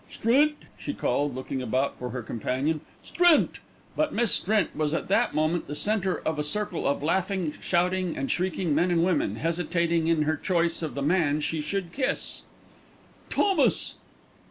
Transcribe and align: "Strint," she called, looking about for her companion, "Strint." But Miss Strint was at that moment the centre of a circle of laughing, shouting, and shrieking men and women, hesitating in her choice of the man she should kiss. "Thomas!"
"Strint," 0.09 0.55
she 0.79 0.95
called, 0.95 1.35
looking 1.35 1.61
about 1.61 1.95
for 1.99 2.09
her 2.09 2.23
companion, 2.23 2.81
"Strint." 3.03 3.59
But 3.95 4.11
Miss 4.11 4.33
Strint 4.33 4.75
was 4.75 4.95
at 4.95 5.09
that 5.09 5.35
moment 5.35 5.67
the 5.67 5.75
centre 5.75 6.21
of 6.25 6.39
a 6.39 6.43
circle 6.43 6.87
of 6.87 7.03
laughing, 7.03 7.53
shouting, 7.61 8.17
and 8.17 8.31
shrieking 8.31 8.73
men 8.73 8.89
and 8.89 9.03
women, 9.05 9.35
hesitating 9.35 10.07
in 10.07 10.23
her 10.23 10.35
choice 10.37 10.81
of 10.81 10.95
the 10.95 11.03
man 11.03 11.39
she 11.39 11.61
should 11.61 11.91
kiss. 11.93 12.41
"Thomas!" 13.29 13.93